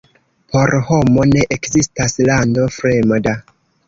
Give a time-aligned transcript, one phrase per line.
[0.53, 3.35] Por homo ne ekzistas lando fremda.